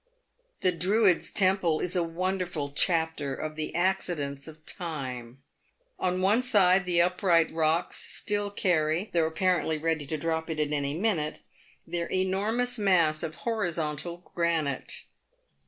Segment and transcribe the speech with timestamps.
[0.61, 5.43] The Druids' temple is a wonderful chapter of the accidents of time.
[5.99, 10.73] On one side the upright rocks still carry, though apparently ready to drop it at
[10.73, 11.37] any minute,
[11.85, 15.03] their enormous mass of horizontal granite.